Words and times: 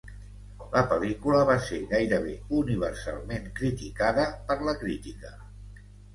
La 0.75 0.81
pel·lícula 0.93 1.41
va 1.49 1.57
ser 1.65 1.79
gairebé 1.91 2.33
universalment 2.61 3.47
criticada 3.61 4.27
per 4.51 4.59
la 4.71 4.77
crítica. 4.83 5.37